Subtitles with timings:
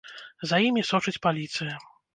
[0.51, 1.75] За імі сочыць паліцыя.